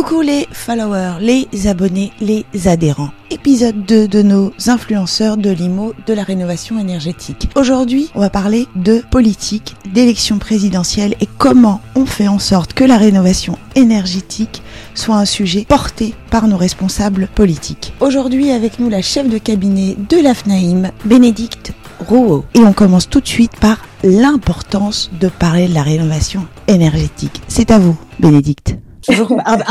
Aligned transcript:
Coucou 0.00 0.22
les 0.22 0.48
followers, 0.50 1.18
les 1.20 1.66
abonnés, 1.66 2.10
les 2.22 2.46
adhérents. 2.64 3.10
Épisode 3.30 3.84
2 3.84 4.08
de 4.08 4.22
nos 4.22 4.50
influenceurs 4.66 5.36
de 5.36 5.50
l'IMO 5.50 5.92
de 6.06 6.14
la 6.14 6.22
rénovation 6.22 6.78
énergétique. 6.78 7.50
Aujourd'hui, 7.54 8.10
on 8.14 8.20
va 8.20 8.30
parler 8.30 8.66
de 8.76 9.02
politique, 9.10 9.76
d'élection 9.92 10.38
présidentielle 10.38 11.16
et 11.20 11.28
comment 11.36 11.82
on 11.96 12.06
fait 12.06 12.28
en 12.28 12.38
sorte 12.38 12.72
que 12.72 12.82
la 12.82 12.96
rénovation 12.96 13.58
énergétique 13.74 14.62
soit 14.94 15.16
un 15.16 15.26
sujet 15.26 15.66
porté 15.68 16.14
par 16.30 16.48
nos 16.48 16.56
responsables 16.56 17.28
politiques. 17.34 17.92
Aujourd'hui, 18.00 18.52
avec 18.52 18.78
nous, 18.78 18.88
la 18.88 19.02
chef 19.02 19.28
de 19.28 19.36
cabinet 19.36 19.96
de 20.08 20.16
l'AFNAIM, 20.16 20.92
Bénédicte 21.04 21.74
Rouault. 22.08 22.46
Et 22.54 22.60
on 22.60 22.72
commence 22.72 23.10
tout 23.10 23.20
de 23.20 23.28
suite 23.28 23.56
par 23.60 23.84
l'importance 24.02 25.10
de 25.20 25.28
parler 25.28 25.68
de 25.68 25.74
la 25.74 25.82
rénovation 25.82 26.46
énergétique. 26.68 27.42
C'est 27.48 27.70
à 27.70 27.78
vous, 27.78 27.98
Bénédicte. 28.18 28.76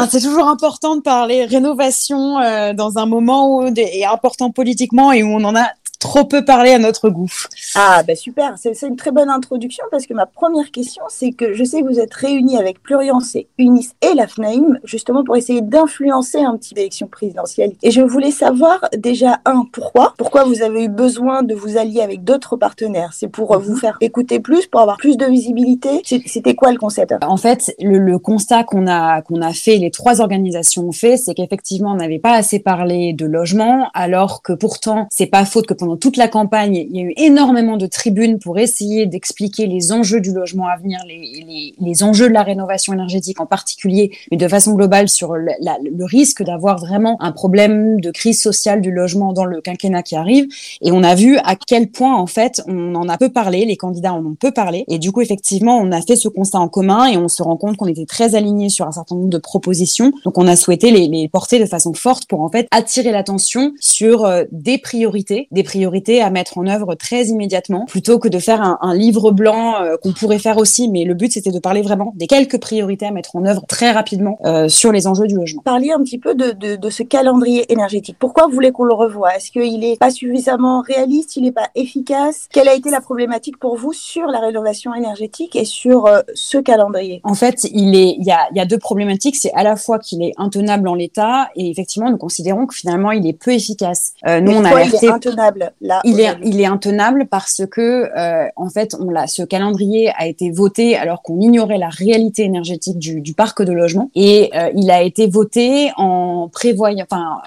C'est 0.10 0.22
toujours 0.22 0.48
important 0.48 0.96
de 0.96 1.02
parler 1.02 1.46
rénovation 1.46 2.40
euh, 2.40 2.74
dans 2.74 2.98
un 2.98 3.06
moment 3.06 3.58
où 3.58 3.68
est 3.76 4.06
important 4.06 4.52
politiquement 4.52 5.12
et 5.12 5.24
où 5.24 5.28
on 5.28 5.44
en 5.44 5.56
a 5.56 5.70
trop 6.00 6.24
peu 6.24 6.44
parlé 6.44 6.72
à 6.72 6.80
notre 6.80 7.10
goût. 7.10 7.32
Ah, 7.76 8.04
bah 8.08 8.16
super, 8.16 8.56
c'est 8.58 8.82
une 8.84 8.96
très 8.96 9.12
bonne 9.12 9.30
introduction 9.30 9.84
parce 9.92 10.08
que 10.08 10.14
ma 10.14 10.26
première 10.26 10.72
question, 10.72 11.04
c'est 11.10 11.32
que 11.32 11.54
je 11.54 11.64
sais 11.64 11.82
que 11.82 11.88
vous 11.88 12.00
êtes 12.00 12.14
réunis 12.14 12.58
avec 12.58 12.82
Pluriance 12.82 13.36
et 13.36 13.48
Unis 13.58 13.90
et 14.02 14.14
la 14.16 14.28
FNAIM 14.28 14.80
justement 14.84 15.24
pour 15.24 15.36
essayer 15.36 15.62
d'influencer 15.62 16.40
un 16.40 16.58
petit 16.58 16.74
élection 16.76 17.08
présidentielle. 17.08 17.74
Et 17.84 17.92
je 17.92 18.02
voulais 18.02 18.32
savoir 18.32 18.80
déjà, 18.98 19.40
un, 19.46 19.66
pourquoi? 19.72 20.14
Pourquoi 20.18 20.46
vous 20.46 20.62
avez 20.62 20.86
eu 20.86 20.90
besoin 20.90 21.44
de 21.44 21.54
vous 21.54 21.78
allier 21.78 22.02
avec 22.02 22.24
d'autres 22.24 22.56
partenaires? 22.56 23.12
C'est 23.14 23.28
pour 23.28 23.58
vous 23.60 23.76
faire 23.76 23.98
écouter 24.02 24.40
plus, 24.40 24.68
pour 24.68 24.82
avoir 24.82 24.98
plus 24.98 25.18
de 25.18 25.26
visibilité? 25.26 26.02
C'était 26.04 26.56
quoi 26.56 26.72
le 26.72 26.78
concept? 26.78 27.14
En 27.22 27.38
fait, 27.38 27.74
le, 27.80 28.18
constat 28.18 28.64
qu'on 28.64 28.88
a, 28.88 29.22
qu'on 29.22 29.42
a 29.42 29.54
fait, 29.54 29.78
les 29.78 29.92
trois 29.92 30.22
organisations 30.22 30.88
ont 30.88 30.92
fait, 30.92 31.18
c'est 31.18 31.34
qu'effectivement, 31.34 31.92
on 31.92 31.96
n'avait 31.96 32.20
pas 32.20 32.34
assez 32.34 32.60
parlé 32.60 33.14
de 33.14 33.26
logement, 33.26 33.90
alors 33.94 34.42
que 34.42 34.54
pourtant, 34.54 35.08
c'est 35.12 35.28
pas 35.28 35.46
faute 35.46 35.68
que 35.68 35.74
pendant 35.74 35.89
pendant 35.90 35.98
toute 35.98 36.18
la 36.18 36.28
campagne, 36.28 36.76
il 36.76 36.96
y 36.96 37.00
a 37.00 37.04
eu 37.04 37.14
énormément 37.18 37.76
de 37.76 37.88
tribunes 37.88 38.38
pour 38.38 38.60
essayer 38.60 39.08
d'expliquer 39.08 39.66
les 39.66 39.92
enjeux 39.92 40.22
du 40.22 40.32
logement 40.32 40.68
à 40.68 40.78
venir, 40.78 41.00
les, 41.08 42.04
enjeux 42.04 42.30
de 42.30 42.34
la 42.34 42.44
rénovation 42.44 42.94
énergétique 42.94 43.42
en 43.42 43.48
particulier, 43.48 44.12
mais 44.30 44.38
de 44.38 44.48
façon 44.48 44.76
globale 44.76 45.10
sur 45.10 45.36
le, 45.36 45.52
le 45.60 46.06
risque 46.06 46.44
d'avoir 46.44 46.78
vraiment 46.78 47.18
un 47.24 47.32
problème 47.32 48.00
de 48.00 48.12
crise 48.12 48.40
sociale 48.40 48.82
du 48.82 48.92
logement 48.92 49.34
dans 49.34 49.46
le 49.46 49.62
quinquennat 49.62 50.04
qui 50.04 50.16
arrive. 50.16 50.46
Et 50.82 50.92
on 50.92 51.02
a 51.02 51.16
vu 51.16 51.40
à 51.40 51.56
quel 51.56 51.90
point, 51.90 52.16
en 52.16 52.28
fait, 52.28 52.62
on 52.68 52.94
en 52.94 53.10
a 53.10 53.18
peu 53.18 53.30
parlé, 53.30 53.66
les 53.66 53.76
candidats 53.76 54.14
en 54.14 54.24
ont 54.24 54.36
peu 54.36 54.52
parlé. 54.52 54.86
Et 54.90 55.00
du 55.00 55.12
coup, 55.12 55.22
effectivement, 55.22 55.80
on 55.80 55.92
a 55.92 56.04
fait 56.04 56.16
ce 56.16 56.28
constat 56.28 56.60
en 56.60 56.68
commun 56.68 57.08
et 57.08 57.18
on 57.18 57.30
se 57.30 57.42
rend 57.42 57.58
compte 57.58 57.78
qu'on 57.78 57.88
était 57.88 58.06
très 58.06 58.36
alignés 58.36 58.70
sur 58.70 58.86
un 58.86 58.92
certain 58.92 59.16
nombre 59.16 59.30
de 59.30 59.40
propositions. 59.40 60.14
Donc, 60.24 60.38
on 60.38 60.48
a 60.48 60.56
souhaité 60.56 60.92
les, 60.92 61.08
les 61.08 61.28
porter 61.28 61.58
de 61.58 61.66
façon 61.66 61.96
forte 61.96 62.28
pour, 62.28 62.42
en 62.42 62.50
fait, 62.50 62.68
attirer 62.70 63.12
l'attention 63.12 63.74
sur 63.80 64.26
euh, 64.26 64.44
des 64.52 64.78
priorités, 64.78 65.48
des 65.50 65.64
priorités 65.64 65.79
à 65.86 66.30
mettre 66.30 66.58
en 66.58 66.68
œuvre 66.68 66.96
très 66.96 67.26
immédiatement, 67.26 67.86
plutôt 67.86 68.20
que 68.20 68.28
de 68.28 68.40
faire 68.40 68.62
un, 68.82 68.96
livre 68.96 69.32
blanc 69.32 69.82
euh, 69.82 69.98
qu'on 70.02 70.12
pourrait 70.12 70.40
faire 70.40 70.58
aussi. 70.58 70.90
Mais 70.90 71.04
le 71.04 71.14
but, 71.14 71.32
c'était 71.32 71.52
de 71.52 71.60
parler 71.60 71.82
vraiment 71.82 72.14
des 72.16 72.28
quelques 72.28 72.60
priorités 72.60 73.06
à 73.06 73.12
mettre 73.12 73.36
en 73.36 73.46
œuvre 73.46 73.64
très 73.68 73.92
rapidement 73.92 74.40
euh, 74.46 74.68
sur 74.68 74.92
les 74.92 75.08
enjeux 75.08 75.28
du 75.28 75.36
logement. 75.36 75.62
Parliez 75.64 75.92
un 75.92 76.00
petit 76.04 76.18
peu 76.18 76.36
de, 76.36 76.52
de, 76.52 76.76
de 76.76 76.90
ce 76.90 77.04
calendrier 77.04 77.72
énergétique. 77.72 78.16
Pourquoi 78.20 78.48
vous 78.48 78.54
voulez 78.54 78.72
qu'on 78.72 78.84
le 78.84 78.94
revoie? 78.94 79.36
Est-ce 79.36 79.52
qu'il 79.52 79.80
n'est 79.80 79.98
pas 79.98 80.10
suffisamment 80.10 80.82
réaliste? 80.82 81.36
Il 81.36 81.44
n'est 81.44 81.52
pas 81.52 81.70
efficace? 81.76 82.48
Quelle 82.52 82.68
a 82.68 82.74
été 82.74 82.90
la 82.90 83.02
problématique 83.02 83.58
pour 83.58 83.78
vous 83.78 83.94
sur 83.94 84.28
la 84.28 84.40
rénovation 84.40 84.94
énergétique 84.94 85.56
et 85.56 85.66
sur 85.66 86.08
euh, 86.08 86.22
ce 86.34 86.58
calendrier? 86.58 87.22
En 87.24 87.36
fait, 87.36 87.66
il, 87.72 87.96
est, 87.96 88.16
il, 88.18 88.26
y 88.26 88.32
a, 88.32 88.48
il 88.52 88.58
y 88.58 88.62
a 88.62 88.66
deux 88.66 88.80
problématiques. 88.80 89.36
C'est 89.36 89.54
à 89.54 89.64
la 89.64 89.76
fois 89.76 90.00
qu'il 90.00 90.24
est 90.24 90.34
intenable 90.38 90.88
en 90.88 90.96
l'état 90.96 91.50
et 91.56 91.70
effectivement, 91.70 92.10
nous 92.10 92.18
considérons 92.18 92.66
que 92.66 92.76
finalement, 92.76 93.12
il 93.12 93.28
est 93.28 93.34
peu 93.34 93.52
efficace. 93.52 94.14
nous, 94.26 94.52
on 94.52 94.66
a 94.66 94.70
alerté... 94.70 94.98
il 95.02 95.06
est 95.06 95.12
intenable 95.12 95.69
il 96.04 96.20
est, 96.20 96.38
il 96.44 96.60
est 96.60 96.66
intenable 96.66 97.28
parce 97.30 97.64
que, 97.70 98.10
euh, 98.18 98.48
en 98.56 98.70
fait, 98.70 98.96
on 99.00 99.10
l'a, 99.10 99.28
ce 99.28 99.44
calendrier 99.44 100.12
a 100.18 100.28
été 100.28 100.52
voté 100.52 100.96
alors 100.96 101.22
qu'on 101.22 101.40
ignorait 101.40 101.78
la 101.78 101.90
réalité 101.90 102.44
énergétique 102.44 102.98
du, 102.98 103.22
du 103.22 103.34
parc 103.34 103.62
de 103.62 103.72
logement 103.72 104.10
et 104.16 104.50
euh, 104.56 104.70
il 104.76 104.92
a 104.92 105.02
été 105.02 105.28
voté 105.28 105.92
en 105.98 106.50
prévoyant, 106.52 107.06
enfin, 107.10 107.40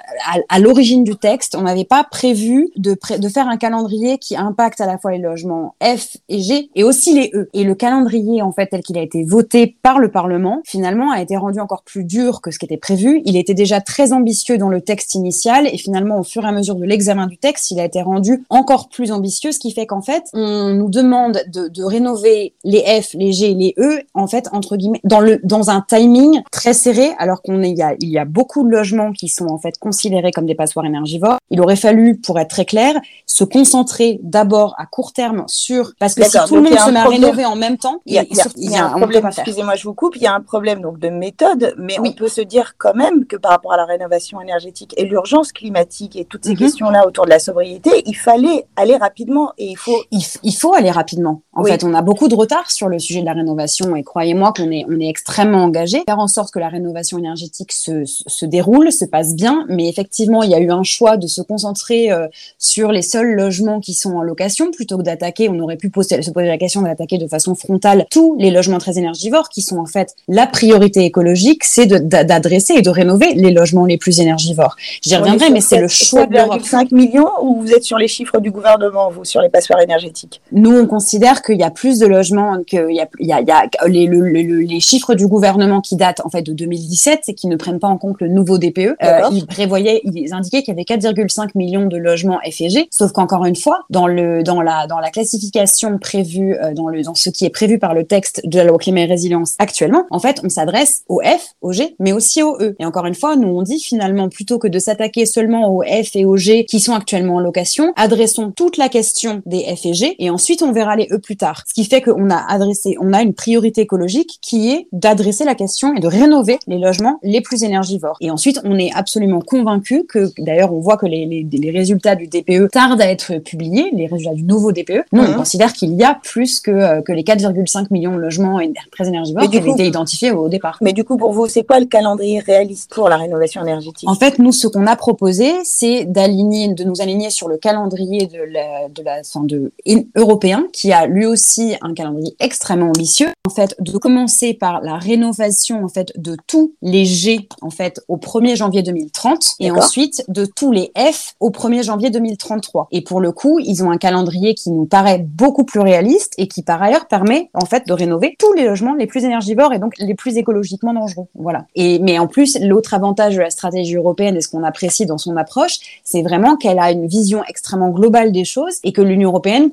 à, 0.48 0.58
l'origine 0.58 1.04
du 1.04 1.16
texte, 1.16 1.56
on 1.56 1.62
n'avait 1.62 1.84
pas 1.84 2.04
prévu 2.04 2.70
de, 2.76 2.96
de 3.18 3.28
faire 3.28 3.48
un 3.48 3.56
calendrier 3.56 4.18
qui 4.18 4.36
impacte 4.36 4.80
à 4.80 4.86
la 4.86 4.98
fois 4.98 5.12
les 5.12 5.18
logements 5.18 5.74
F 5.82 6.16
et 6.28 6.40
G 6.40 6.70
et 6.74 6.84
aussi 6.84 7.14
les 7.14 7.30
E. 7.34 7.48
Et 7.52 7.64
le 7.64 7.74
calendrier, 7.74 8.42
en 8.42 8.52
fait, 8.52 8.66
tel 8.66 8.82
qu'il 8.82 8.98
a 8.98 9.02
été 9.02 9.24
voté 9.24 9.76
par 9.82 9.98
le 9.98 10.10
Parlement, 10.10 10.60
finalement, 10.64 11.10
a 11.10 11.20
été 11.20 11.36
rendu 11.36 11.60
encore 11.60 11.82
plus 11.82 12.04
dur 12.04 12.40
que 12.40 12.50
ce 12.50 12.58
qui 12.58 12.66
était 12.66 12.76
prévu. 12.76 13.22
Il 13.24 13.36
était 13.36 13.54
déjà 13.54 13.80
très 13.80 14.12
ambitieux 14.12 14.58
dans 14.58 14.68
le 14.68 14.80
texte 14.80 15.14
initial 15.14 15.66
et 15.66 15.78
finalement, 15.78 16.18
au 16.18 16.22
fur 16.22 16.44
et 16.44 16.48
à 16.48 16.52
mesure 16.52 16.74
de 16.74 16.84
l'examen 16.84 17.26
du 17.26 17.38
texte, 17.38 17.70
il 17.70 17.80
a 17.80 17.84
été 17.84 18.02
rendu 18.02 18.11
encore 18.50 18.88
plus 18.88 19.12
ambitieux, 19.12 19.52
ce 19.52 19.58
qui 19.58 19.72
fait 19.72 19.86
qu'en 19.86 20.02
fait, 20.02 20.24
on 20.32 20.70
nous 20.70 20.88
demande 20.88 21.42
de, 21.48 21.68
de, 21.68 21.82
rénover 21.84 22.54
les 22.64 22.80
F, 23.02 23.14
les 23.14 23.32
G, 23.32 23.54
les 23.54 23.74
E, 23.78 24.02
en 24.14 24.26
fait, 24.26 24.48
entre 24.52 24.76
guillemets, 24.76 25.00
dans 25.04 25.20
le 25.20 25.40
dans 25.42 25.70
un 25.70 25.84
timing 25.86 26.42
très 26.50 26.72
serré, 26.72 27.10
alors 27.18 27.42
qu'on 27.42 27.62
est 27.62 27.70
il 27.70 27.78
y 27.78 27.82
a 27.82 27.94
il 28.00 28.10
y 28.10 28.18
a 28.18 28.24
beaucoup 28.24 28.64
de 28.64 28.70
logements 28.70 29.12
qui 29.12 29.28
sont 29.28 29.46
en 29.46 29.58
fait 29.58 29.78
considérés 29.78 30.32
comme 30.32 30.46
des 30.46 30.54
passoires 30.54 30.86
énergivores. 30.86 31.38
Il 31.50 31.60
aurait 31.60 31.76
fallu, 31.76 32.16
pour 32.16 32.38
être 32.38 32.50
très 32.50 32.64
clair, 32.64 32.94
se 33.26 33.44
concentrer 33.44 34.20
d'abord 34.22 34.74
à 34.78 34.86
court 34.86 35.12
terme 35.12 35.44
sur 35.46 35.92
parce 35.98 36.14
que 36.14 36.24
si 36.24 36.38
tout 36.46 36.56
le 36.56 36.62
monde 36.62 36.78
se 36.78 36.90
met 36.90 37.00
à 37.00 37.08
rénover 37.08 37.44
en 37.44 37.56
même 37.56 37.78
temps, 37.78 38.00
il 38.06 38.14
y 38.14 38.18
a, 38.18 38.24
il 38.56 38.70
y 38.70 38.76
a, 38.76 38.86
un 38.86 38.98
problème. 38.98 39.26
Excusez-moi, 39.26 39.74
je 39.76 39.84
vous 39.84 39.94
coupe. 39.94 40.16
Il 40.16 40.22
y 40.22 40.26
a 40.26 40.34
un 40.34 40.40
problème 40.40 40.80
donc 40.80 40.98
de 40.98 41.08
méthode, 41.08 41.74
mais 41.78 41.98
on 41.98 42.12
peut 42.12 42.28
se 42.28 42.40
dire 42.40 42.74
quand 42.78 42.94
même 42.94 43.26
que 43.26 43.36
par 43.36 43.52
rapport 43.52 43.72
à 43.72 43.76
la 43.76 43.84
rénovation 43.84 44.40
énergétique 44.40 44.94
et 44.96 45.04
l'urgence 45.04 45.52
climatique 45.52 46.16
et 46.16 46.24
toutes 46.24 46.44
ces 46.44 46.52
mhm. 46.52 46.58
questions-là 46.58 47.06
autour 47.06 47.24
de 47.24 47.30
la 47.30 47.38
sobriété, 47.38 48.01
il 48.06 48.16
fallait 48.16 48.66
aller 48.76 48.96
rapidement 48.96 49.52
et 49.58 49.66
il 49.66 49.76
faut. 49.76 49.96
Il, 50.10 50.54
faut 50.54 50.74
aller 50.74 50.90
rapidement. 50.90 51.42
En 51.52 51.64
fait, 51.64 51.84
on 51.84 51.94
a 51.94 52.02
beaucoup 52.02 52.28
de 52.28 52.34
retard 52.34 52.70
sur 52.70 52.88
le 52.88 52.98
sujet 52.98 53.20
de 53.20 53.26
la 53.26 53.32
rénovation 53.32 53.96
et 53.96 54.02
croyez-moi 54.02 54.52
qu'on 54.54 54.70
est, 54.70 54.84
on 54.88 55.00
est 55.00 55.08
extrêmement 55.08 55.64
engagé. 55.64 56.02
Faire 56.06 56.18
en 56.18 56.28
sorte 56.28 56.52
que 56.52 56.58
la 56.58 56.68
rénovation 56.68 57.18
énergétique 57.18 57.72
se, 57.72 58.04
se 58.04 58.46
déroule, 58.46 58.92
se 58.92 59.04
passe 59.04 59.34
bien, 59.34 59.64
mais 59.68 59.88
effectivement, 59.88 60.42
il 60.42 60.50
y 60.50 60.54
a 60.54 60.60
eu 60.60 60.70
un 60.70 60.82
choix 60.82 61.16
de 61.16 61.26
se 61.26 61.42
concentrer 61.42 62.12
euh, 62.12 62.28
sur 62.58 62.92
les 62.92 63.02
seuls 63.02 63.34
logements 63.34 63.80
qui 63.80 63.94
sont 63.94 64.14
en 64.14 64.22
location 64.22 64.70
plutôt 64.70 64.98
que 64.98 65.02
d'attaquer. 65.02 65.48
On 65.48 65.58
aurait 65.58 65.76
pu 65.76 65.90
poser, 65.90 66.22
se 66.22 66.30
poser 66.30 66.46
la 66.46 66.58
question 66.58 66.82
d'attaquer 66.82 67.18
de 67.18 67.26
façon 67.26 67.54
frontale 67.54 68.06
tous 68.10 68.36
les 68.38 68.50
logements 68.50 68.78
très 68.78 68.98
énergivores 68.98 69.48
qui 69.48 69.62
sont 69.62 69.78
en 69.78 69.86
fait 69.86 70.14
la 70.28 70.46
priorité 70.46 71.04
écologique, 71.04 71.64
c'est 71.64 71.86
d'adresser 71.86 72.74
et 72.74 72.82
de 72.82 72.90
rénover 72.90 73.34
les 73.34 73.50
logements 73.50 73.84
les 73.84 73.98
plus 73.98 74.20
énergivores. 74.20 74.76
J'y 75.02 75.16
reviendrai, 75.16 75.50
mais 75.50 75.60
c'est 75.60 75.80
le 75.80 75.88
choix 75.88 76.26
de 76.26 76.36
5 76.62 76.92
millions 76.92 77.30
ou 77.42 77.62
vous 77.62 77.72
êtes 77.72 77.84
sur 77.84 77.91
les 77.98 78.08
chiffres 78.08 78.40
du 78.40 78.50
gouvernement, 78.50 79.10
vous, 79.10 79.24
sur 79.24 79.40
les 79.40 79.48
passoires 79.48 79.80
énergétiques? 79.80 80.40
Nous, 80.52 80.70
on 80.70 80.86
considère 80.86 81.42
qu'il 81.42 81.58
y 81.58 81.62
a 81.62 81.70
plus 81.70 81.98
de 81.98 82.06
logements, 82.06 82.62
qu'il 82.64 82.90
y 82.90 83.00
a, 83.00 83.08
il 83.18 83.26
y 83.26 83.32
a, 83.32 83.40
il 83.40 83.48
y 83.48 83.52
a 83.52 83.66
les, 83.86 84.06
les, 84.06 84.80
chiffres 84.80 85.14
du 85.14 85.26
gouvernement 85.26 85.80
qui 85.80 85.96
datent 85.96 86.20
en 86.24 86.30
fait 86.30 86.42
de 86.42 86.52
2017 86.52 87.28
et 87.28 87.34
qui 87.34 87.46
ne 87.46 87.56
prennent 87.56 87.78
pas 87.78 87.88
en 87.88 87.98
compte 87.98 88.20
le 88.20 88.28
nouveau 88.28 88.58
DPE. 88.58 88.96
Euh, 89.02 89.20
ils 89.32 89.46
prévoyaient, 89.46 90.00
ils 90.04 90.32
indiquaient 90.32 90.62
qu'il 90.62 90.74
y 90.74 90.76
avait 90.76 90.82
4,5 90.82 91.50
millions 91.54 91.86
de 91.86 91.96
logements 91.96 92.40
FG, 92.44 92.88
sauf 92.90 93.12
qu'encore 93.12 93.44
une 93.44 93.56
fois, 93.56 93.84
dans 93.90 94.06
le 94.06 94.42
dans 94.42 94.60
la 94.60 94.86
dans 94.86 94.98
la 94.98 95.10
classification 95.10 95.98
prévue 95.98 96.54
euh, 96.54 96.74
dans 96.74 96.88
le 96.88 97.02
dans 97.02 97.14
ce 97.14 97.30
qui 97.30 97.44
est 97.44 97.50
prévu 97.50 97.78
par 97.78 97.94
le 97.94 98.04
texte 98.04 98.42
de 98.44 98.58
la 98.58 98.64
loi 98.64 98.78
climat 98.78 99.02
et 99.02 99.06
résilience 99.06 99.54
actuellement, 99.58 100.06
en 100.10 100.18
fait, 100.18 100.40
on 100.44 100.48
s'adresse 100.48 101.02
au 101.08 101.20
F, 101.24 101.54
au 101.60 101.72
G, 101.72 101.94
mais 101.98 102.12
aussi 102.12 102.42
au 102.42 102.56
E. 102.60 102.74
Et 102.78 102.84
encore 102.84 103.06
une 103.06 103.14
fois, 103.14 103.36
nous 103.36 103.48
on 103.48 103.62
dit 103.62 103.80
finalement 103.80 104.28
plutôt 104.28 104.58
que 104.58 104.68
de 104.68 104.78
s'attaquer 104.78 105.26
seulement 105.26 105.74
aux 105.74 105.82
F 105.82 106.16
et 106.16 106.24
aux 106.24 106.36
G 106.36 106.64
qui 106.64 106.80
sont 106.80 106.94
actuellement 106.94 107.36
en 107.36 107.40
location, 107.40 107.71
adressons 107.96 108.50
toute 108.50 108.76
la 108.76 108.88
question 108.88 109.42
des 109.46 109.64
F 109.76 109.86
et 109.86 109.94
G 109.94 110.16
et 110.18 110.30
ensuite 110.30 110.62
on 110.62 110.72
verra 110.72 110.96
les 110.96 111.08
E 111.10 111.18
plus 111.18 111.36
tard. 111.36 111.62
Ce 111.66 111.74
qui 111.74 111.84
fait 111.84 112.00
qu'on 112.00 112.30
a 112.30 112.44
adressé, 112.48 112.96
on 113.00 113.12
a 113.12 113.22
une 113.22 113.34
priorité 113.34 113.82
écologique 113.82 114.38
qui 114.40 114.70
est 114.70 114.86
d'adresser 114.92 115.44
la 115.44 115.54
question 115.54 115.94
et 115.94 116.00
de 116.00 116.06
rénover 116.06 116.58
les 116.66 116.78
logements 116.78 117.18
les 117.22 117.40
plus 117.40 117.62
énergivores. 117.62 118.16
Et 118.20 118.30
ensuite, 118.30 118.60
on 118.64 118.78
est 118.78 118.90
absolument 118.94 119.40
convaincu 119.40 120.04
que, 120.08 120.30
d'ailleurs, 120.38 120.72
on 120.72 120.80
voit 120.80 120.96
que 120.96 121.06
les, 121.06 121.26
les, 121.26 121.46
les, 121.50 121.70
résultats 121.70 122.14
du 122.14 122.26
DPE 122.26 122.70
tardent 122.70 123.00
à 123.00 123.06
être 123.06 123.38
publiés, 123.38 123.90
les 123.92 124.06
résultats 124.06 124.34
du 124.34 124.44
nouveau 124.44 124.72
DPE. 124.72 125.04
Nous, 125.12 125.22
on 125.22 125.28
mhm. 125.28 125.36
considère 125.36 125.72
qu'il 125.72 125.94
y 125.94 126.04
a 126.04 126.18
plus 126.22 126.60
que, 126.60 126.70
euh, 126.70 127.02
que 127.02 127.12
les 127.12 127.22
4,5 127.22 127.86
millions 127.90 128.14
de 128.14 128.20
logements 128.20 128.60
très 128.90 129.08
énergivores 129.08 129.48
qui 129.48 129.56
avaient 129.56 129.70
été 129.70 129.86
identifiés 129.86 130.30
au 130.30 130.48
départ. 130.48 130.78
Mais 130.80 130.92
du 130.92 131.04
coup, 131.04 131.16
pour 131.16 131.32
vous, 131.32 131.48
c'est 131.48 131.64
quoi 131.64 131.80
le 131.80 131.86
calendrier 131.86 132.40
réaliste 132.40 132.92
pour 132.92 133.08
la 133.08 133.16
rénovation 133.16 133.62
énergétique? 133.62 134.08
En 134.08 134.14
fait, 134.14 134.38
nous, 134.38 134.52
ce 134.52 134.66
qu'on 134.66 134.86
a 134.86 134.96
proposé, 134.96 135.52
c'est 135.64 136.04
d'aligner, 136.04 136.68
de 136.68 136.84
nous 136.84 137.00
aligner 137.00 137.30
sur 137.30 137.48
le 137.48 137.56
calendrier 137.62 138.26
de 138.26 138.42
la, 138.42 138.88
de 138.88 139.02
la, 139.02 139.22
de, 139.44 139.72
européen, 140.16 140.66
qui 140.72 140.92
a 140.92 141.06
lui 141.06 141.24
aussi 141.24 141.76
un 141.80 141.94
calendrier 141.94 142.36
extrêmement 142.40 142.88
ambitieux. 142.88 143.28
En 143.46 143.50
fait, 143.50 143.74
de 143.80 143.96
commencer 143.96 144.52
par 144.52 144.82
la 144.82 144.98
rénovation 144.98 145.84
en 145.84 145.88
fait 145.88 146.12
de 146.16 146.36
tous 146.46 146.74
les 146.82 147.04
G 147.04 147.48
en 147.60 147.70
fait 147.70 148.00
au 148.08 148.16
1er 148.16 148.56
janvier 148.56 148.82
2030 148.82 149.54
et 149.60 149.70
ensuite 149.70 150.24
de 150.28 150.44
tous 150.44 150.72
les 150.72 150.92
F 150.96 151.34
au 151.40 151.50
1er 151.50 151.82
janvier 151.82 152.10
2033. 152.10 152.88
Et 152.90 153.00
pour 153.00 153.20
le 153.20 153.32
coup, 153.32 153.58
ils 153.58 153.82
ont 153.82 153.90
un 153.90 153.98
calendrier 153.98 154.54
qui 154.54 154.70
nous 154.70 154.86
paraît 154.86 155.18
beaucoup 155.18 155.64
plus 155.64 155.80
réaliste 155.80 156.34
et 156.38 156.48
qui 156.48 156.62
par 156.62 156.82
ailleurs 156.82 157.06
permet 157.06 157.50
en 157.54 157.64
fait 157.64 157.86
de 157.86 157.92
rénover 157.92 158.36
tous 158.38 158.52
les 158.52 158.64
logements 158.64 158.94
les 158.94 159.06
plus 159.06 159.24
énergivores 159.24 159.72
et 159.72 159.78
donc 159.78 159.94
les 159.98 160.14
plus 160.14 160.36
écologiquement 160.36 160.92
dangereux. 160.92 161.26
Voilà. 161.34 161.66
Et 161.74 161.98
mais 162.00 162.18
en 162.18 162.26
plus, 162.26 162.58
l'autre 162.60 162.94
avantage 162.94 163.36
de 163.36 163.40
la 163.40 163.50
stratégie 163.50 163.96
européenne 163.96 164.36
et 164.36 164.40
ce 164.40 164.48
qu'on 164.48 164.64
apprécie 164.64 165.06
dans 165.06 165.18
son 165.18 165.36
approche, 165.36 165.78
c'est 166.04 166.22
vraiment 166.22 166.56
qu'elle 166.56 166.78
a 166.78 166.90
une 166.90 167.06
vision 167.06 167.42
extrêmement 167.52 167.90
globale 167.90 168.32
des 168.32 168.44
choses 168.44 168.78
et 168.82 168.92
que 168.92 169.02
l'Union 169.02 169.28
européenne 169.28 169.68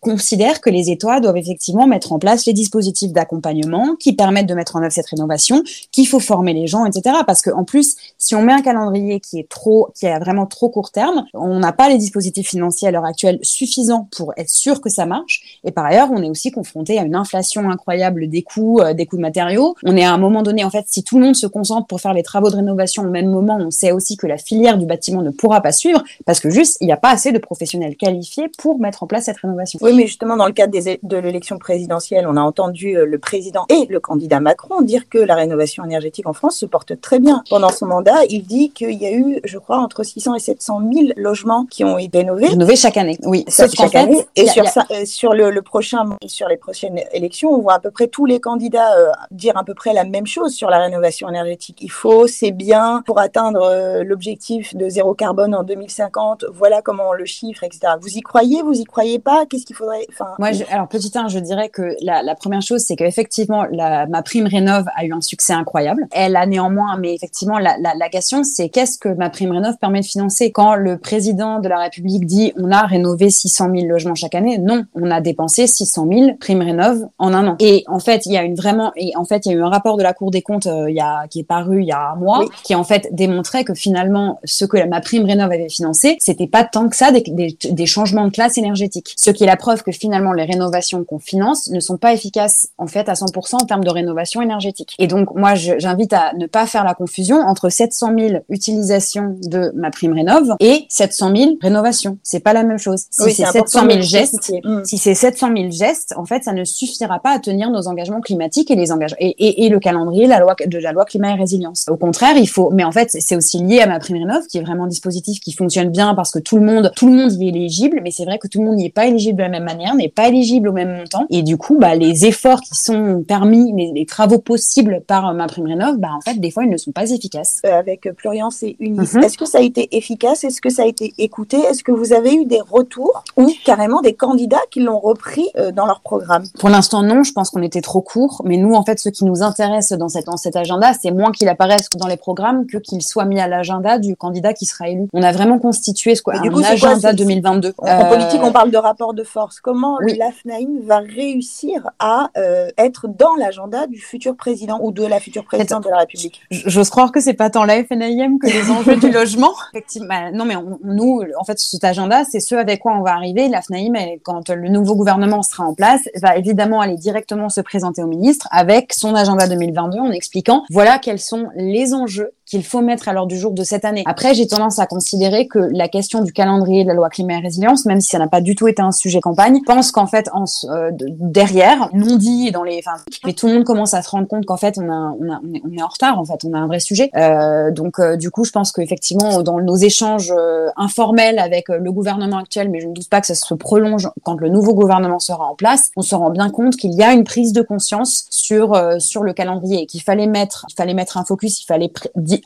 considère 0.00 0.60
que 0.60 0.70
les 0.70 0.90
États 0.90 1.20
doivent 1.20 1.36
effectivement 1.36 1.86
mettre 1.86 2.12
en 2.12 2.18
place 2.18 2.46
les 2.46 2.52
dispositifs 2.52 3.12
d'accompagnement 3.12 3.94
qui 3.94 4.12
permettent 4.12 4.48
de 4.48 4.54
mettre 4.54 4.74
en 4.74 4.82
œuvre 4.82 4.92
cette 4.92 5.06
rénovation, 5.06 5.62
qu'il 5.92 6.08
faut 6.08 6.18
former 6.18 6.52
les 6.52 6.66
gens, 6.66 6.84
etc. 6.84 7.18
Parce 7.26 7.42
que 7.42 7.50
en 7.50 7.62
plus, 7.62 7.94
si 8.18 8.34
on 8.34 8.42
met 8.42 8.52
un 8.52 8.60
calendrier 8.60 9.20
qui 9.20 9.38
est 9.38 9.48
trop, 9.48 9.90
qui 9.94 10.06
est 10.06 10.18
vraiment 10.18 10.46
trop 10.46 10.68
court 10.68 10.90
terme, 10.90 11.24
on 11.32 11.60
n'a 11.60 11.72
pas 11.72 11.88
les 11.88 11.96
dispositifs 11.96 12.48
financiers 12.48 12.88
à 12.88 12.90
l'heure 12.90 13.04
actuelle 13.04 13.38
suffisants 13.42 14.08
pour 14.16 14.32
être 14.36 14.50
sûr 14.50 14.80
que 14.80 14.90
ça 14.90 15.06
marche. 15.06 15.60
Et 15.62 15.70
par 15.70 15.84
ailleurs, 15.84 16.08
on 16.10 16.22
est 16.22 16.30
aussi 16.30 16.50
confronté 16.50 16.98
à 16.98 17.04
une 17.04 17.14
inflation 17.14 17.70
incroyable 17.70 18.28
des 18.28 18.42
coûts, 18.42 18.80
euh, 18.80 18.94
des 18.94 19.06
coûts 19.06 19.16
de 19.16 19.22
matériaux. 19.22 19.76
On 19.84 19.96
est 19.96 20.04
à 20.04 20.12
un 20.12 20.18
moment 20.18 20.42
donné, 20.42 20.64
en 20.64 20.70
fait, 20.70 20.86
si 20.88 21.04
tout 21.04 21.18
le 21.18 21.24
monde 21.24 21.36
se 21.36 21.46
concentre 21.46 21.86
pour 21.86 22.00
faire 22.00 22.14
les 22.14 22.24
travaux 22.24 22.50
de 22.50 22.56
rénovation 22.56 23.04
au 23.04 23.10
même 23.10 23.30
moment, 23.30 23.58
on 23.60 23.70
sait 23.70 23.92
aussi 23.92 24.16
que 24.16 24.26
la 24.26 24.38
filière 24.38 24.76
du 24.76 24.86
bâtiment 24.86 25.22
ne 25.22 25.30
pourra 25.30 25.60
pas 25.60 25.72
suivre 25.72 26.02
parce 26.24 26.40
que 26.40 26.50
juste, 26.50 26.63
il 26.80 26.86
n'y 26.86 26.92
a 26.92 26.96
pas 26.96 27.10
assez 27.10 27.32
de 27.32 27.38
professionnels 27.38 27.96
qualifiés 27.96 28.50
pour 28.58 28.78
mettre 28.78 29.02
en 29.02 29.06
place 29.06 29.24
cette 29.24 29.38
rénovation. 29.38 29.78
Oui, 29.82 29.92
mais 29.94 30.06
justement, 30.06 30.36
dans 30.36 30.46
le 30.46 30.52
cadre 30.52 30.72
des, 30.72 31.00
de 31.02 31.16
l'élection 31.16 31.58
présidentielle, 31.58 32.26
on 32.28 32.36
a 32.36 32.40
entendu 32.40 32.96
euh, 32.96 33.06
le 33.06 33.18
président 33.18 33.66
et 33.68 33.86
le 33.88 34.00
candidat 34.00 34.40
Macron 34.40 34.82
dire 34.82 35.08
que 35.08 35.18
la 35.18 35.34
rénovation 35.34 35.84
énergétique 35.84 36.26
en 36.26 36.32
France 36.32 36.56
se 36.56 36.66
porte 36.66 37.00
très 37.00 37.18
bien. 37.18 37.42
Pendant 37.48 37.70
son 37.70 37.86
mandat, 37.86 38.24
il 38.28 38.44
dit 38.44 38.70
qu'il 38.70 38.92
y 38.92 39.06
a 39.06 39.12
eu, 39.12 39.40
je 39.44 39.58
crois, 39.58 39.78
entre 39.78 40.02
600 40.02 40.34
et 40.34 40.40
700 40.40 40.82
000 40.92 41.06
logements 41.16 41.66
qui 41.66 41.84
ont 41.84 41.98
été 41.98 42.18
rénovés. 42.18 42.48
Rénovés 42.48 42.76
chaque 42.76 42.96
année, 42.96 43.18
oui. 43.24 43.44
Sauf 43.48 43.72
chaque 43.74 43.94
année. 43.94 44.24
Et 44.36 44.46
sur, 44.46 44.66
Ça, 44.66 44.86
euh, 44.90 45.04
sur 45.04 45.32
le, 45.32 45.62
prochain, 45.62 46.04
sur 46.26 46.48
les 46.48 46.56
prochaines 46.56 47.00
élections, 47.12 47.50
on 47.50 47.60
voit 47.60 47.74
à 47.74 47.80
peu 47.80 47.90
près 47.90 48.08
tous 48.08 48.26
les 48.26 48.40
candidats 48.40 48.96
euh, 48.98 49.10
dire 49.30 49.56
à 49.56 49.64
peu 49.64 49.74
près 49.74 49.92
la 49.92 50.04
même 50.04 50.26
chose 50.26 50.52
sur 50.54 50.70
la 50.70 50.78
rénovation 50.78 51.28
énergétique. 51.28 51.78
Il 51.80 51.90
faut, 51.90 52.26
c'est 52.26 52.50
bien 52.50 53.02
pour 53.06 53.18
atteindre 53.18 54.02
l'objectif 54.02 54.74
de 54.74 54.88
zéro 54.88 55.14
carbone 55.14 55.54
en 55.54 55.62
2050. 55.62 56.44
Voilà 56.56 56.82
comment 56.82 57.10
on 57.10 57.12
le 57.12 57.24
chiffre, 57.24 57.64
etc. 57.64 57.94
Vous 58.00 58.08
y 58.08 58.20
croyez 58.20 58.62
Vous 58.62 58.74
y 58.74 58.84
croyez 58.84 59.18
pas? 59.18 59.46
Qu'est-ce 59.46 59.66
qu'il 59.66 59.76
faudrait 59.76 60.06
enfin, 60.10 60.26
Moi, 60.38 60.50
alors 60.70 60.88
petit 60.88 61.10
1, 61.14 61.28
je 61.28 61.38
dirais 61.38 61.68
que 61.68 61.96
la, 62.00 62.22
la 62.22 62.34
première 62.34 62.62
chose, 62.62 62.82
c'est 62.82 62.96
qu'effectivement, 62.96 63.64
ma 63.72 64.22
prime 64.22 64.46
rénov 64.46 64.86
a 64.94 65.04
eu 65.04 65.12
un 65.12 65.20
succès 65.20 65.52
incroyable. 65.52 66.06
Elle 66.12 66.36
a 66.36 66.46
néanmoins, 66.46 66.96
mais 66.98 67.14
effectivement, 67.14 67.58
la, 67.58 67.76
la, 67.78 67.94
la 67.94 68.08
question, 68.08 68.44
c'est 68.44 68.68
qu'est-ce 68.68 68.98
que 68.98 69.08
ma 69.08 69.30
prime 69.30 69.52
rénov 69.52 69.76
permet 69.78 70.00
de 70.00 70.06
financer? 70.06 70.52
Quand 70.52 70.74
le 70.74 70.98
président 70.98 71.60
de 71.60 71.68
la 71.68 71.78
République 71.78 72.26
dit 72.26 72.52
on 72.56 72.70
a 72.70 72.82
rénové 72.82 73.30
600 73.30 73.70
000 73.74 73.86
logements 73.86 74.14
chaque 74.14 74.34
année, 74.34 74.58
non, 74.58 74.84
on 74.94 75.10
a 75.10 75.20
dépensé 75.20 75.66
600 75.66 76.06
000 76.10 76.34
primes 76.38 76.62
rénov 76.62 77.06
en 77.18 77.34
un 77.34 77.48
an. 77.48 77.56
Et 77.60 77.84
en 77.88 77.98
fait, 77.98 78.26
il 78.26 78.32
y 78.32 78.36
a 78.36 78.42
une 78.42 78.54
vraiment, 78.54 78.92
et 78.96 79.12
en 79.16 79.24
fait, 79.24 79.46
il 79.46 79.52
y 79.52 79.54
a 79.54 79.58
eu 79.58 79.62
un 79.62 79.68
rapport 79.68 79.96
de 79.96 80.02
la 80.02 80.12
Cour 80.12 80.30
des 80.30 80.42
comptes 80.42 80.66
euh, 80.66 80.90
il 80.90 80.96
y 80.96 81.00
a, 81.00 81.26
qui 81.28 81.40
est 81.40 81.44
paru 81.44 81.80
il 81.80 81.86
y 81.86 81.92
a 81.92 82.10
un 82.10 82.16
mois, 82.16 82.44
qui 82.62 82.74
en 82.74 82.84
fait 82.84 83.08
démontrait 83.12 83.64
que 83.64 83.74
finalement, 83.74 84.40
ce 84.44 84.64
que 84.64 84.84
ma 84.86 85.00
prime 85.00 85.24
rénov 85.24 85.50
avait 85.50 85.68
financé, 85.68 86.16
c'était 86.20 86.43
pas 86.46 86.64
tant 86.64 86.88
que 86.88 86.96
ça 86.96 87.12
des, 87.12 87.22
des, 87.22 87.56
des 87.70 87.86
changements 87.86 88.26
de 88.26 88.32
classe 88.32 88.58
énergétique. 88.58 89.14
Ce 89.16 89.30
qui 89.30 89.44
est 89.44 89.46
la 89.46 89.56
preuve 89.56 89.82
que 89.82 89.92
finalement 89.92 90.32
les 90.32 90.44
rénovations 90.44 91.04
qu'on 91.04 91.18
finance 91.18 91.70
ne 91.70 91.80
sont 91.80 91.96
pas 91.96 92.12
efficaces 92.12 92.68
en 92.78 92.86
fait 92.86 93.08
à 93.08 93.14
100% 93.14 93.62
en 93.62 93.66
termes 93.66 93.84
de 93.84 93.90
rénovation 93.90 94.42
énergétique. 94.42 94.94
Et 94.98 95.06
donc 95.06 95.34
moi 95.34 95.54
j'invite 95.54 96.12
à 96.12 96.32
ne 96.34 96.46
pas 96.46 96.66
faire 96.66 96.84
la 96.84 96.94
confusion 96.94 97.36
entre 97.36 97.68
700 97.68 98.12
000 98.18 98.34
utilisations 98.48 99.36
de 99.42 99.72
ma 99.74 99.90
prime 99.90 100.12
rénov 100.12 100.54
et 100.60 100.86
700 100.88 101.36
000 101.36 101.50
rénovations. 101.60 102.18
C'est 102.22 102.40
pas 102.40 102.52
la 102.52 102.64
même 102.64 102.78
chose. 102.78 103.04
Si 103.10 103.32
c'est 103.32 103.46
700 103.46 103.86
000 103.88 104.02
gestes, 104.02 104.52
mm. 104.64 104.84
si 104.84 104.98
c'est 104.98 105.14
700 105.14 105.48
000 105.56 105.70
gestes, 105.70 106.14
en 106.16 106.24
fait 106.24 106.44
ça 106.44 106.52
ne 106.52 106.64
suffira 106.64 107.18
pas 107.20 107.30
à 107.30 107.38
tenir 107.38 107.70
nos 107.70 107.88
engagements 107.88 108.20
climatiques 108.20 108.70
et 108.70 108.76
les 108.76 108.92
engagements 108.92 109.16
et, 109.20 109.34
et, 109.38 109.66
et, 109.66 109.68
le 109.68 109.78
calendrier 109.78 110.26
la 110.26 110.40
loi 110.40 110.54
de 110.66 110.78
la 110.78 110.92
loi 110.92 111.04
climat 111.04 111.30
et 111.30 111.38
résilience. 111.38 111.86
Au 111.88 111.96
contraire, 111.96 112.36
il 112.36 112.48
faut. 112.48 112.70
Mais 112.70 112.84
en 112.84 112.92
fait 112.92 113.10
c'est 113.10 113.36
aussi 113.36 113.62
lié 113.62 113.80
à 113.80 113.86
ma 113.86 113.98
prime 113.98 114.18
rénov 114.18 114.46
qui 114.46 114.58
est 114.58 114.62
vraiment 114.62 114.84
un 114.84 114.88
dispositif 114.88 115.40
qui 115.40 115.52
fonctionne 115.52 115.90
bien 115.90 116.14
parce 116.14 116.32
que 116.34 116.38
tout 116.40 116.56
le 116.56 116.64
monde 116.64 116.90
tout 116.96 117.06
le 117.06 117.14
monde 117.14 117.32
y 117.32 117.46
est 117.46 117.48
éligible, 117.48 118.00
mais 118.02 118.10
c'est 118.10 118.24
vrai 118.24 118.38
que 118.38 118.48
tout 118.48 118.58
le 118.60 118.66
monde 118.66 118.76
n'y 118.76 118.86
est 118.86 118.94
pas 118.94 119.06
éligible 119.06 119.38
de 119.38 119.42
la 119.42 119.48
même 119.48 119.64
manière, 119.64 119.94
n'est 119.94 120.08
pas 120.08 120.28
éligible 120.28 120.68
au 120.68 120.72
même 120.72 120.96
montant. 120.96 121.26
Et 121.30 121.42
du 121.42 121.56
coup, 121.56 121.78
bah, 121.78 121.94
les 121.94 122.26
efforts 122.26 122.60
qui 122.60 122.74
sont 122.74 123.24
permis, 123.26 123.72
les, 123.94 124.06
travaux 124.06 124.38
possibles 124.38 125.00
par 125.06 125.28
euh, 125.28 125.32
ma 125.32 125.46
prime 125.46 125.66
rénov, 125.66 125.98
bah, 125.98 126.10
en 126.16 126.20
fait, 126.20 126.38
des 126.38 126.50
fois, 126.50 126.64
ils 126.64 126.70
ne 126.70 126.76
sont 126.76 126.92
pas 126.92 127.10
efficaces. 127.10 127.60
Euh, 127.64 127.78
avec 127.78 128.08
Pluriance 128.16 128.62
et 128.62 128.76
Unis, 128.80 129.08
mhm. 129.14 129.22
est-ce 129.22 129.38
que 129.38 129.46
ça 129.46 129.58
a 129.58 129.60
été 129.60 129.96
efficace? 129.96 130.44
Est-ce 130.44 130.60
que 130.60 130.70
ça 130.70 130.82
a 130.82 130.86
été 130.86 131.14
écouté? 131.18 131.58
Est-ce 131.58 131.82
que 131.84 131.92
vous 131.92 132.12
avez 132.12 132.34
eu 132.34 132.44
des 132.44 132.60
retours 132.60 133.24
ou 133.36 133.50
carrément 133.64 134.00
des 134.00 134.14
candidats 134.14 134.62
qui 134.70 134.80
l'ont 134.80 134.98
repris 134.98 135.48
euh, 135.56 135.72
dans 135.72 135.86
leur 135.86 136.00
programme? 136.00 136.44
Pour 136.58 136.68
l'instant, 136.68 137.02
non. 137.02 137.22
Je 137.22 137.32
pense 137.32 137.50
qu'on 137.50 137.62
était 137.62 137.80
trop 137.80 138.00
court. 138.00 138.42
Mais 138.44 138.56
nous, 138.56 138.74
en 138.74 138.84
fait, 138.84 138.98
ce 138.98 139.08
qui 139.08 139.24
nous 139.24 139.42
intéresse 139.42 139.92
dans, 139.92 140.08
cette, 140.08 140.26
dans 140.26 140.36
cet 140.36 140.56
agenda, 140.56 140.92
c'est 140.92 141.10
moins 141.10 141.32
qu'il 141.32 141.48
apparaisse 141.48 141.88
dans 141.96 142.08
les 142.08 142.16
programmes 142.16 142.66
que 142.66 142.78
qu'il 142.78 143.02
soit 143.02 143.24
mis 143.24 143.40
à 143.40 143.48
l'agenda 143.48 143.98
du 143.98 144.16
candidat 144.16 144.52
qui 144.52 144.66
sera 144.66 144.88
élu. 144.88 145.08
On 145.12 145.22
a 145.22 145.32
vraiment 145.32 145.58
constitué 145.58 146.14
ce 146.14 146.22
quoi, 146.24 146.34
un 146.36 146.62
agenda 146.62 147.12
2022. 147.12 147.74
En 147.78 148.06
politique, 148.06 148.40
on 148.42 148.50
parle 148.50 148.70
de 148.70 148.76
rapport 148.76 149.14
de 149.14 149.22
force. 149.22 149.60
Comment 149.60 149.98
oui. 150.02 150.16
l'AFNAIM 150.16 150.80
va 150.84 150.98
réussir 150.98 151.90
à 151.98 152.30
euh, 152.36 152.68
être 152.78 153.06
dans 153.06 153.36
l'agenda 153.36 153.86
du 153.86 153.98
futur 153.98 154.36
président 154.36 154.80
ou 154.82 154.90
de 154.90 155.04
la 155.04 155.20
future 155.20 155.44
présidente 155.44 155.84
de 155.84 155.90
la 155.90 155.98
République? 155.98 156.42
J'ose 156.50 156.90
croire 156.90 157.12
que 157.12 157.20
c'est 157.20 157.34
pas 157.34 157.50
tant 157.50 157.64
la 157.64 157.84
FNAIM 157.84 158.38
que 158.38 158.46
les 158.46 158.70
enjeux 158.70 158.96
du 158.96 159.10
logement. 159.12 159.52
Effectivement, 159.72 160.08
bah, 160.08 160.30
non, 160.32 160.44
mais 160.44 160.54
nous, 160.82 161.22
en 161.38 161.44
fait, 161.44 161.58
cet 161.58 161.84
agenda, 161.84 162.24
c'est 162.24 162.40
ce 162.40 162.54
avec 162.54 162.80
quoi 162.80 162.96
on 162.96 163.02
va 163.02 163.12
arriver. 163.12 163.48
La 163.48 163.62
FNAIM, 163.62 164.18
quand 164.22 164.48
le 164.48 164.68
nouveau 164.68 164.96
gouvernement 164.96 165.42
sera 165.42 165.64
en 165.64 165.74
place, 165.74 166.02
va 166.20 166.36
évidemment 166.36 166.80
aller 166.80 166.96
directement 166.96 167.48
se 167.48 167.60
présenter 167.60 168.02
au 168.02 168.06
ministre 168.06 168.48
avec 168.50 168.92
son 168.92 169.14
agenda 169.14 169.46
2022 169.46 169.98
en 169.98 170.10
expliquant 170.10 170.64
voilà 170.70 170.98
quels 170.98 171.18
sont 171.18 171.48
les 171.56 171.94
enjeux 171.94 172.32
qu'il 172.46 172.64
faut 172.64 172.80
mettre 172.80 173.08
à 173.08 173.12
l'ordre 173.12 173.28
du 173.28 173.38
jour 173.38 173.52
de 173.52 173.64
cette 173.64 173.84
année. 173.84 174.02
Après, 174.06 174.34
j'ai 174.34 174.46
tendance 174.46 174.78
à 174.78 174.86
considérer 174.86 175.46
que 175.46 175.58
la 175.58 175.88
question 175.88 176.22
du 176.22 176.32
calendrier 176.32 176.84
de 176.84 176.88
la 176.88 176.94
loi 176.94 177.08
climat 177.08 177.34
et 177.34 177.40
résilience, 177.40 177.86
même 177.86 178.00
si 178.00 178.08
ça 178.08 178.18
n'a 178.18 178.28
pas 178.28 178.40
du 178.40 178.54
tout 178.54 178.68
été 178.68 178.82
un 178.82 178.92
sujet 178.92 179.20
campagne, 179.20 179.60
pense 179.64 179.92
qu'en 179.92 180.06
fait, 180.06 180.28
en, 180.32 180.44
euh, 180.64 180.90
derrière, 180.92 181.88
non 181.92 182.16
dit 182.16 182.50
dans 182.52 182.62
les, 182.62 182.78
enfin, 182.78 183.02
mais 183.24 183.32
tout 183.32 183.46
le 183.46 183.54
monde 183.54 183.64
commence 183.64 183.94
à 183.94 184.02
se 184.02 184.10
rendre 184.10 184.28
compte 184.28 184.44
qu'en 184.44 184.56
fait, 184.56 184.78
on, 184.78 184.90
a, 184.90 185.14
on, 185.18 185.32
a, 185.32 185.40
on, 185.42 185.72
est, 185.72 185.82
en 185.82 185.88
retard. 185.88 186.18
En 186.18 186.24
fait, 186.24 186.44
on 186.44 186.52
a 186.52 186.58
un 186.58 186.66
vrai 186.66 186.80
sujet. 186.80 187.10
Euh, 187.16 187.70
donc, 187.70 187.98
euh, 187.98 188.16
du 188.16 188.30
coup, 188.30 188.44
je 188.44 188.50
pense 188.50 188.72
qu'effectivement, 188.72 189.42
dans 189.42 189.60
nos 189.60 189.76
échanges 189.76 190.32
euh, 190.36 190.68
informels 190.76 191.38
avec 191.38 191.68
le 191.68 191.92
gouvernement 191.92 192.38
actuel, 192.38 192.68
mais 192.70 192.80
je 192.80 192.88
ne 192.88 192.92
doute 192.92 193.08
pas 193.08 193.20
que 193.20 193.26
ça 193.26 193.34
se 193.34 193.54
prolonge 193.54 194.10
quand 194.22 194.34
le 194.34 194.48
nouveau 194.48 194.74
gouvernement 194.74 195.18
sera 195.18 195.46
en 195.46 195.54
place, 195.54 195.90
on 195.96 196.02
se 196.02 196.14
rend 196.14 196.30
bien 196.30 196.50
compte 196.50 196.76
qu'il 196.76 196.92
y 196.92 197.02
a 197.02 197.12
une 197.12 197.24
prise 197.24 197.52
de 197.52 197.62
conscience 197.62 198.26
sur 198.30 198.74
sur 198.98 199.22
le 199.22 199.32
calendrier 199.32 199.82
et 199.82 199.86
qu'il 199.86 200.02
fallait 200.02 200.26
mettre, 200.26 200.66
il 200.68 200.74
fallait 200.74 200.94
mettre 200.94 201.16
un 201.16 201.24
focus, 201.24 201.62
il 201.62 201.66
fallait 201.66 201.90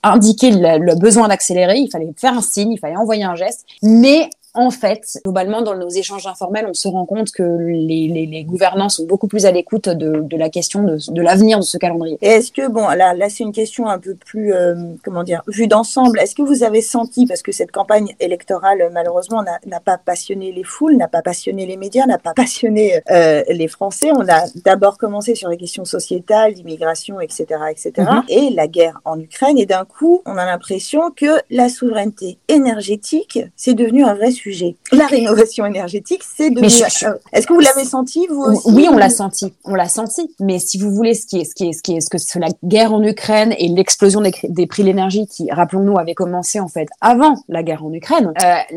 indiquer 0.03 0.51
le, 0.51 0.95
besoin 0.99 1.29
d'accélérer, 1.29 1.79
il 1.79 1.91
fallait 1.91 2.13
faire 2.17 2.35
un 2.35 2.43
signe, 2.43 2.73
il 2.73 2.79
fallait 2.79 2.97
envoyer 2.97 3.25
un 3.25 3.35
geste, 3.35 3.65
mais 3.83 4.31
en 4.55 4.71
fait, 4.71 5.19
globalement, 5.25 5.63
dans 5.63 5.77
nos 5.77 5.89
échanges 5.89 6.27
informels, 6.27 6.67
on 6.69 6.75
se 6.75 6.89
rend 6.89 7.05
compte 7.05 7.31
que 7.31 7.43
les, 7.43 8.09
les, 8.09 8.27
les 8.27 8.45
gouvernants 8.45 8.89
sont 8.89 9.05
beaucoup 9.05 9.29
plus 9.29 9.47
à 9.47 9.53
l'écoute 9.53 9.89
de, 9.89 10.21
de, 10.21 10.37
la 10.37 10.49
question 10.49 10.83
de, 10.83 10.99
de 11.13 11.23
l'avenir 11.23 11.59
de 11.59 11.65
ce 11.65 11.77
calendrier. 11.77 12.19
est-ce 12.23 12.51
que, 12.51 12.69
bon, 12.69 12.89
là, 12.89 13.15
là 13.15 13.29
c'est 13.29 13.45
une 13.45 13.53
question 13.53 13.87
un 13.87 13.99
peu 13.99 14.15
plus, 14.15 14.53
euh, 14.53 14.75
comment 15.05 15.23
dire, 15.23 15.43
vue 15.49 15.67
d'ensemble. 15.67 16.19
Est-ce 16.19 16.35
que 16.35 16.43
vous 16.43 16.63
avez 16.63 16.81
senti, 16.81 17.27
parce 17.27 17.43
que 17.43 17.53
cette 17.53 17.71
campagne 17.71 18.15
électorale, 18.21 18.91
malheureusement, 18.93 19.43
n'a 19.43 19.81
pas 19.81 19.99
passionné 19.99 20.51
les 20.53 20.65
foules, 20.65 20.97
n'a 20.97 21.09
pas 21.09 21.23
passionné 21.23 21.67
les 21.67 21.77
médias, 21.77 22.07
n'a 22.07 22.19
pas 22.19 22.33
passionné 22.35 23.01
euh, 23.11 23.43
les 23.49 23.69
Français? 23.69 24.11
On 24.17 24.29
a 24.29 24.47
d'abord 24.65 24.97
commencé 24.99 25.35
sur 25.35 25.49
les 25.51 25.57
questions 25.57 25.85
sociétales, 25.85 26.55
d'immigration, 26.55 27.21
etc., 27.21 27.45
etc., 27.71 27.93
mm-hmm. 27.97 28.25
et 28.29 28.51
la 28.51 28.67
guerre 28.67 29.01
en 29.05 29.21
Ukraine. 29.21 29.59
Et 29.59 29.67
d'un 29.67 29.85
coup, 29.85 30.23
on 30.25 30.37
a 30.37 30.47
l'impression 30.47 31.11
que 31.11 31.41
la 31.51 31.69
souveraineté 31.69 32.39
énergétique, 32.49 33.41
c'est 33.57 33.75
devenu 33.75 34.05
un 34.05 34.15
vrai 34.15 34.31
sujet 34.39 34.77
la 34.93 35.07
rénovation 35.07 35.67
énergétique, 35.67 36.23
c'est 36.25 36.51
de. 36.51 36.65
Est-ce 36.65 37.47
que 37.47 37.53
vous 37.53 37.61
l'avez 37.61 37.85
senti 37.85 38.27
vous 38.29 38.43
aussi 38.43 38.71
Oui, 38.71 38.89
on 38.91 38.97
l'a 38.97 39.11
senti, 39.11 39.53
on 39.65 39.75
l'a 39.75 39.89
senti. 39.89 40.35
Mais 40.41 40.59
si 40.59 40.79
vous 40.79 40.91
voulez, 40.91 41.15
ce 41.15 41.27
qui 41.27 41.41
est, 41.41 41.45
ce 41.45 41.55
qui 41.55 41.69
est, 41.69 41.73
ce 41.73 41.83
qui 41.83 41.97
est, 41.97 42.01
ce 42.01 42.09
que 42.09 42.39
la 42.39 42.49
guerre 42.65 42.93
en 42.93 43.03
Ukraine 43.03 43.55
et 43.59 43.69
l'explosion 43.69 44.21
des, 44.21 44.67
prix 44.67 44.83
de 44.83 44.89
l'énergie, 44.89 45.27
qui, 45.27 45.51
rappelons-nous, 45.51 45.99
avait 45.99 46.15
commencé 46.15 46.61
en 46.61 46.69
fait 46.69 46.89
avant 47.01 47.35
la 47.49 47.63
guerre 47.63 47.85
en 47.85 47.93
Ukraine, 47.93 48.33
euh, 48.43 48.77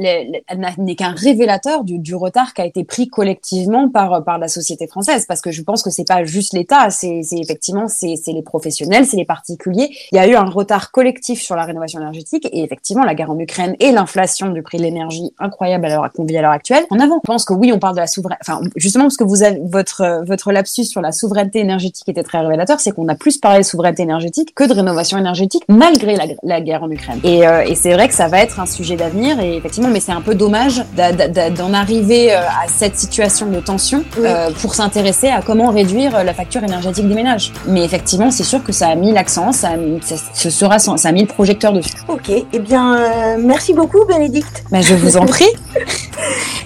n'est 0.77 0.95
qu'un 0.95 1.11
révélateur 1.11 1.83
du, 1.83 1.99
du 1.99 2.15
retard 2.15 2.53
qui 2.53 2.61
a 2.61 2.65
été 2.65 2.83
pris 2.83 3.07
collectivement 3.07 3.89
par 3.89 4.23
par 4.23 4.37
la 4.37 4.47
société 4.47 4.87
française. 4.87 5.25
Parce 5.27 5.41
que 5.41 5.51
je 5.51 5.61
pense 5.61 5.83
que 5.83 5.89
c'est 5.89 6.07
pas 6.07 6.23
juste 6.23 6.53
l'État, 6.53 6.89
c'est 6.89 7.21
effectivement 7.31 7.87
c'est 7.87 8.15
les 8.27 8.41
professionnels, 8.41 9.05
c'est 9.05 9.17
les 9.17 9.25
particuliers. 9.25 9.89
Il 10.11 10.15
y 10.15 10.19
a 10.19 10.27
eu 10.27 10.35
un 10.35 10.49
retard 10.49 10.91
collectif 10.91 11.41
sur 11.41 11.55
la 11.55 11.63
rénovation 11.63 11.99
énergétique 11.99 12.47
et 12.51 12.63
effectivement 12.63 13.03
la 13.03 13.15
guerre 13.15 13.31
en 13.31 13.39
Ukraine 13.39 13.75
et 13.79 13.91
l'inflation 13.91 14.49
du 14.49 14.61
prix 14.61 14.77
de 14.77 14.83
l'énergie 14.83 15.33
incroyable 15.51 15.85
à 15.85 15.89
l'heure 15.89 16.11
qu'on 16.15 16.23
vit 16.23 16.37
à 16.37 16.41
l'heure 16.41 16.51
actuelle. 16.51 16.85
En 16.89 16.99
avant, 16.99 17.19
je 17.23 17.27
pense 17.27 17.45
que 17.45 17.53
oui, 17.53 17.71
on 17.73 17.79
parle 17.79 17.95
de 17.95 18.01
la 18.01 18.07
souveraineté. 18.07 18.41
Enfin, 18.47 18.61
justement 18.75 19.05
parce 19.05 19.17
que 19.17 19.23
vous 19.23 19.43
avez 19.43 19.59
votre 19.63 20.23
votre 20.25 20.51
lapsus 20.51 20.85
sur 20.85 21.01
la 21.01 21.11
souveraineté 21.11 21.59
énergétique 21.59 22.07
était 22.07 22.23
très 22.23 22.39
révélateur, 22.39 22.79
c'est 22.79 22.91
qu'on 22.91 23.07
a 23.07 23.15
plus 23.15 23.37
parlé 23.37 23.59
de 23.59 23.65
souveraineté 23.65 24.03
énergétique 24.03 24.53
que 24.55 24.63
de 24.63 24.73
rénovation 24.73 25.17
énergétique 25.17 25.63
malgré 25.67 26.17
la, 26.43 26.61
guerre 26.61 26.83
en 26.83 26.91
Ukraine. 26.91 27.19
Et, 27.23 27.47
euh, 27.47 27.63
et 27.65 27.75
c'est 27.75 27.93
vrai 27.93 28.07
que 28.07 28.13
ça 28.13 28.27
va 28.27 28.39
être 28.39 28.59
un 28.59 28.65
sujet 28.65 28.95
d'avenir 28.95 29.39
et 29.39 29.55
effectivement, 29.55 29.89
mais 29.89 29.99
c'est 29.99 30.11
un 30.11 30.21
peu 30.21 30.35
dommage 30.35 30.83
d'en 30.95 31.73
arriver 31.73 32.33
euh, 32.33 32.39
à 32.39 32.67
cette 32.67 32.97
situation 32.97 33.47
de 33.47 33.59
tension 33.59 34.03
euh, 34.19 34.49
pour 34.61 34.75
s'intéresser 34.75 35.27
à 35.27 35.41
comment 35.41 35.69
réduire 35.71 36.23
la 36.23 36.33
facture 36.33 36.63
énergétique 36.63 37.07
des 37.07 37.15
ménages. 37.15 37.51
Mais 37.67 37.83
effectivement, 37.83 38.31
c'est 38.31 38.43
sûr 38.43 38.63
que 38.63 38.71
ça 38.71 38.87
a 38.87 38.95
mis 38.95 39.11
l'accent, 39.11 39.51
ça, 39.51 39.71
ce 40.33 40.49
sera, 40.49 40.79
ça 40.79 40.95
a 41.03 41.11
mis 41.11 41.21
le 41.21 41.27
projecteur 41.27 41.73
dessus. 41.73 41.93
Ok, 42.07 42.29
eh 42.29 42.59
bien, 42.59 43.37
merci 43.37 43.73
beaucoup, 43.73 44.05
Bénédicte. 44.05 44.63
Ben, 44.71 44.81
je 44.81 44.93
vous 44.93 45.17
en 45.17 45.25
prie. 45.25 45.40
rentrée 45.41 46.60